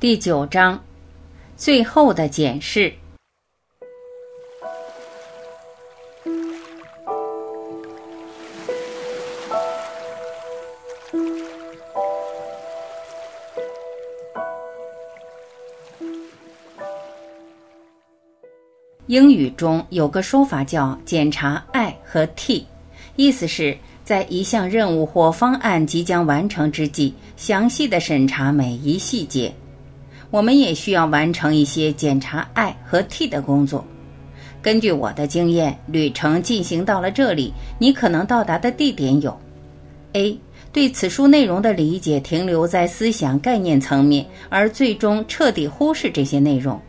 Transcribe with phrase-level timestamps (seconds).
[0.00, 0.82] 第九章，
[1.58, 2.90] 最后的检视。
[19.06, 22.66] 英语中有个说法叫“检查 I 和 T”，
[23.16, 29.54] 意思是，在一项任务或方案即将完成之际，详细的审查每一细节。
[30.30, 33.84] 我们也需要完成一些检查 I 和 T 的工作。
[34.62, 39.38] 根据我的经验，旅程进行到了这里，你可能到达的地点有
[40.12, 40.38] ：A.
[40.72, 46.80] 对此书内容的理解停留在思想概念层面，而最终彻底忽视这些内容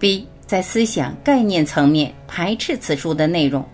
[0.00, 0.24] ；B.
[0.46, 3.64] 在思想概念层面排斥此书的内容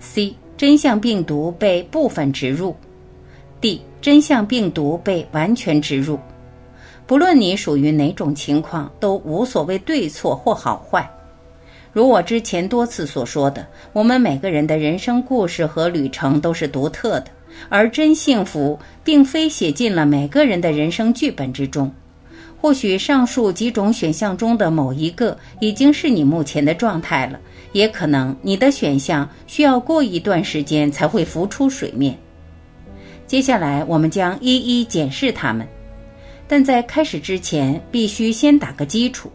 [0.00, 0.32] ；C.
[0.56, 2.74] 真相病毒被部分植入
[3.60, 3.80] ；D.
[4.00, 6.18] 真相病毒被完全植入。
[7.06, 11.08] 不论你属于哪种情况，都无所谓对错或好坏。
[11.92, 17.26] 如我之前多次所说的，我们每个人的人生故事和旅程都是独特的，
[17.68, 21.90] 而真幸福并非写进了每个人的人生剧本之中。
[22.60, 27.38] 或许上述几种选项中的某一个已经是你目前的状态了，
[27.72, 32.18] 也可能你的选项需要过一段时间才会浮出水面。
[33.26, 35.66] 接下来，我们将一一检视它们，
[36.48, 39.30] 但在开始之前，必须先打个基础。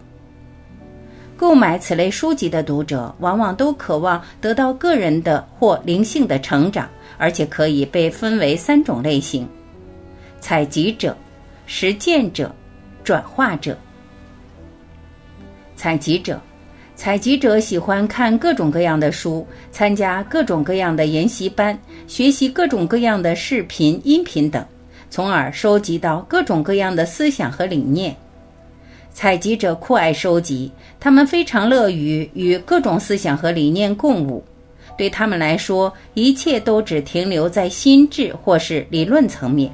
[1.38, 9.48] 购买此类书籍的读者往往都渴望得到个人的或灵性的成长，而且可以被分为三种类型：
[10.39, 11.16] 采集者、
[11.66, 12.54] 实践者。
[13.04, 13.76] 转化者、
[15.76, 16.39] 采集者，
[16.95, 24.64] 采集者喜欢看各种各样的书，参加各种各样的研习班，学习各种各样的视频、音频等，
[25.12, 28.16] 从而收集到各种各样的思想和理念。
[29.14, 34.42] 采集者酷爱收集，他们非常乐于与各种思想和理念共舞。
[34.98, 39.70] 对他们来说，一切都只停留在心智或是理论层面。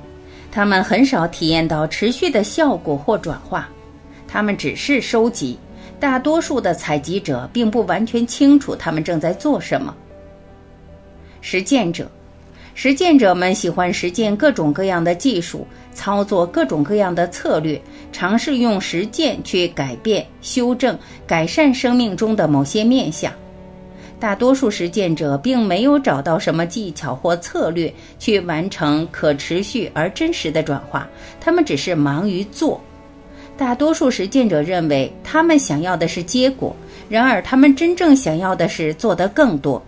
[0.52, 3.70] 他们很少体验到持续的效果或转化，
[4.28, 5.56] 他们只是收集。
[6.00, 9.96] 大多数的采集者并不完全清楚他们正在做什么。
[11.42, 12.10] 实践者，
[12.78, 15.66] 实践者们喜欢实践各种各样的技术，
[15.96, 20.96] 操作各种各样的策略，尝试用实践去改变、修正、
[21.26, 23.34] 改善生命中的某些面相。
[24.20, 31.10] 大多数实践者并没有找到什么技巧或策略去完成可持续而真实的转化，
[31.42, 32.80] 他们只是忙于做。
[33.58, 36.76] 大多数实践者认为他们想要的是结果，
[37.10, 39.84] 然而他们真正想要的是做得更多。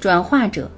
[0.00, 0.68] 转化者，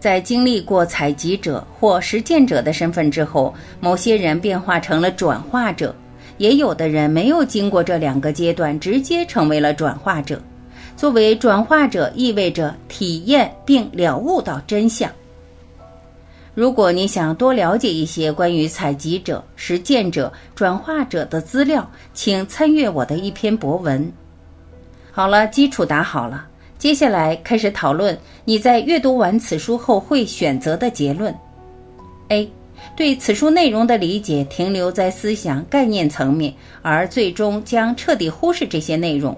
[0.00, 5.94] 在经历过采集者或实践者的身份之后，某些人变化成了转化者，
[6.38, 10.40] 也有的人没有经过这两个阶段，直接成为了转化者。
[10.96, 15.10] 作为转化者，意味着体验并了悟到真相。
[16.54, 24.10] 如果你想多了解一些关于采集者、实践者、转化者的资料，请参阅我的一篇博文。
[25.10, 26.46] 好了，基础打好了，
[26.80, 31.32] 接下来开始讨论你在阅读完此书后会选择的结论。
[32.28, 32.50] A.
[32.96, 39.36] 对此书内容的理解停留在思想概念层面，而最终将彻底忽视这些内容。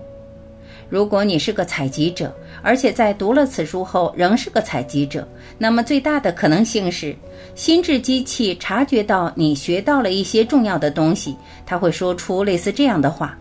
[0.89, 2.33] 如果你是个采集者，
[2.63, 5.27] 而且在读了此书后仍是个采集者，
[5.59, 7.13] 那么最大的可能性是，
[7.57, 11.35] 心智机器察觉到你学到了一些重要的东西，
[11.67, 13.37] 它会说出类似这样的话：“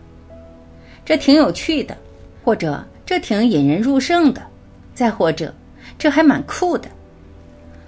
[1.06, 1.96] 这挺有趣的，
[2.42, 4.40] 或者这挺引人入胜的，
[4.94, 5.54] 再或者
[5.98, 6.88] 这还蛮酷的。”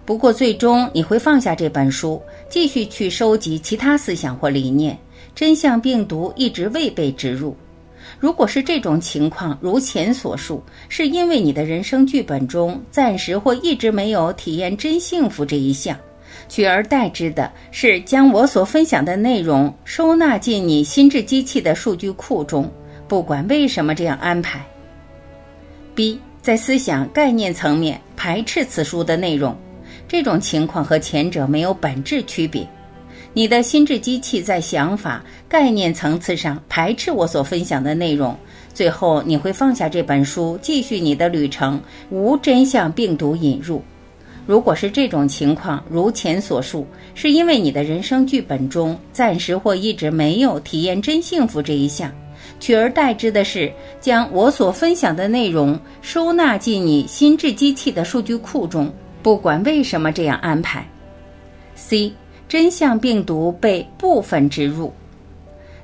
[0.05, 2.21] 不过最终你会放下这本书，
[2.51, 4.99] 继续去收集其他思想或理念。
[5.35, 7.57] 真相病毒一直未被植入。
[8.21, 15.97] 如果是这种情况，如前所述，是因为你的人生剧本中暂时或一直没有体验真幸福这一项，
[16.51, 22.71] 取而代之的是将我所分享的内容收纳进你心智机器的数据库中，
[23.09, 24.63] 不管为什么这样安排。
[25.95, 29.57] B 在思想概念层面排斥此书的内容，
[30.09, 32.67] 这种情况和前者没有本质区别。
[33.33, 38.37] 你的心智机器在想法概念层次上排斥我所分享的内容，
[38.73, 41.81] 最后你会放下这本书，继续你的旅程，
[42.11, 43.83] 无真相病毒引入。
[44.47, 52.13] 如果是这种情况，如前所述，是因为你的人生剧本中暂时或一直没有体验真幸福这一项，
[52.61, 58.93] 取而代之的是将我所分享的内容收纳进你心智机器的数据库中，
[59.23, 60.87] 不管为什么这样安排。
[61.75, 62.13] C。
[62.47, 64.93] 真相病毒被部分植入，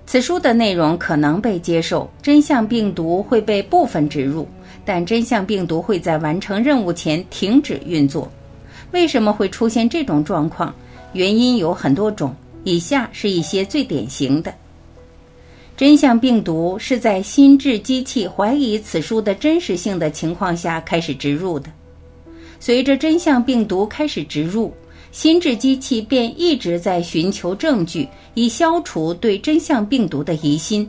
[0.07, 4.47] 此书的内容可能被接受，真相病毒会被部分植入，
[4.85, 8.31] 但真相病毒会在完成任务前停止运作。
[8.93, 10.73] 为什么会出现这种状况？
[11.15, 12.33] 原因有很多种，
[12.63, 14.55] 以下是一些最典型的。
[15.81, 21.71] 真相病毒是在心智机器怀疑此书的真实性的情况下开始植入的。
[22.59, 24.75] 随着真相病毒开始植入，
[25.11, 30.87] 心智机器便一直在寻求证据，以消除对真相病毒的疑心。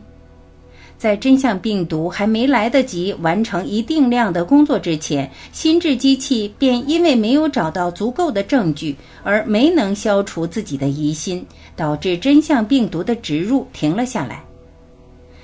[0.98, 8.94] 在真相病毒还没来得及完成一定量的工作之前，心智机器便因为没有找到足够的证据
[9.24, 11.48] 而没能消除自己的疑心，
[11.78, 14.44] 导致真相病毒的植入停了下来。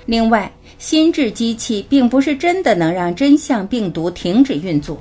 [0.08, 4.98] 另外，心智机器并不是真的能让真相病毒停止运作。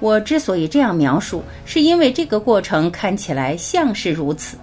[0.00, 4.56] 我之所以这样描述，是因为这个过程看起来像是如此。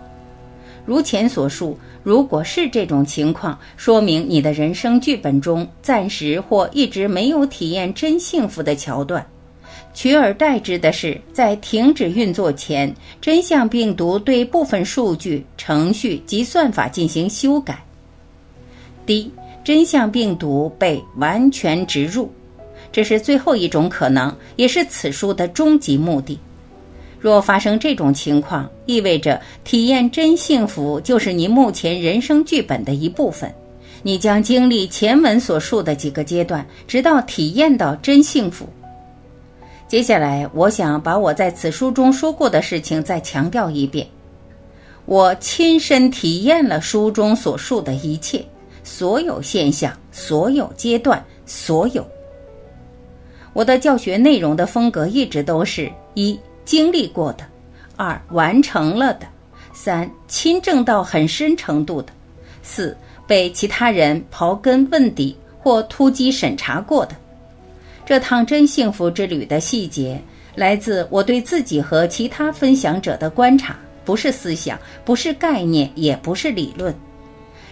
[0.87, 9.23] 如前所述，如果是这种情况，说明你的人生剧本中暂时或一直没有体验真幸福的桥段，
[9.93, 12.91] 取而代之的是，在停止运作前，
[13.21, 17.83] 真相病毒对部分数据、程序及算法进行修改。
[19.05, 19.31] D，
[19.65, 22.31] 真相病毒被完全植入。
[22.91, 26.39] 这是最后一种可能，也是此书的终极目的。
[27.19, 33.51] 若发生这种情况，意味着体验真幸福就是你目前人生剧本的一部分。
[34.03, 38.69] 你将经历前文所述的几个阶段，直到体验到真幸福。
[39.87, 44.05] 接下来，我想把我在此书中说过的事情再强调一遍。
[45.05, 48.45] 我亲身体验了书中所述的一切，
[48.85, 52.05] 所有现象，所有阶段，所有。
[53.51, 57.43] 我的教学内容的风格一直都是：一、经历过的；
[57.97, 59.25] 二、完成了的；
[59.73, 62.13] 三、亲证到很深程度的；
[62.61, 62.95] 四、
[63.25, 67.15] 被其他人刨根问底或突击审查过的。
[68.05, 70.21] 这趟真幸福之旅的细节
[70.53, 76.93] 来自我对自己和其他分享者的观察，不是思想，不是概念，也不是理论。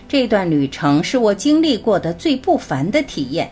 [0.08, 3.50] 这段旅程是我经历过的最不凡的体验。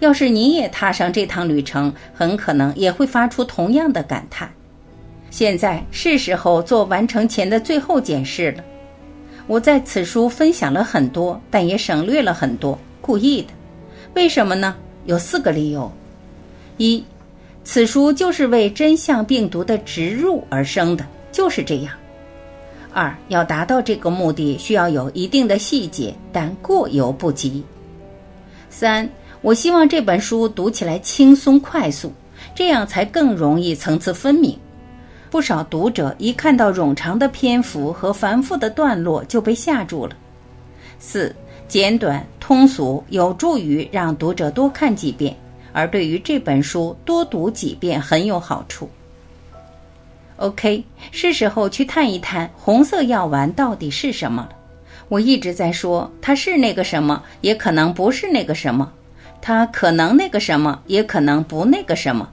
[0.00, 4.50] 要是你也踏上这趟旅程，很可能也会发出同样的感叹。
[5.30, 8.64] 现在是时候做完成前的最后检视了。
[9.46, 13.48] 我在此书分享了很多，但也省略了很多，故意的。
[14.14, 14.74] 为什么呢？
[15.04, 15.90] 有四个理由：
[16.78, 17.04] 一，
[17.62, 21.92] 此书就是为真相病毒的植入而生的，就是这样；
[22.92, 27.62] 二，要达到这个目的，需要有一定的细节，但过犹不及；
[28.68, 29.08] 三。
[29.42, 32.12] 我希望这本书读起来轻松快速，
[32.54, 34.54] 这样才更容易层次分明。
[35.30, 40.14] 不少读者一看到冗长的篇幅和繁复的段落就被吓住了。
[40.98, 41.34] 四、
[41.68, 45.34] 简短通俗，有助于让读者多看几遍，
[45.72, 48.90] 而对于这本书多读几遍很有好处。
[50.40, 50.82] OK，
[51.12, 54.56] 是时候去探一探红色药丸到底是什么了。
[55.10, 58.90] 我一直在说它是那个什么，也可能不是那个什么。
[59.42, 62.26] 它可能那个什么，也可能不那个什么，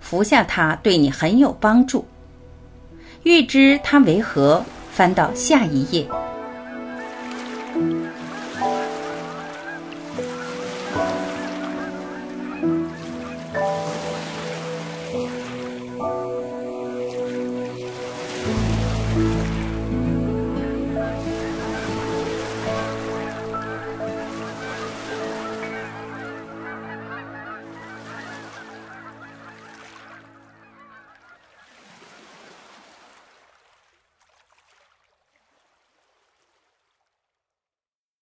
[0.00, 2.04] 服下它对你很有帮助。
[3.22, 6.04] 欲知它为何，翻到下一页。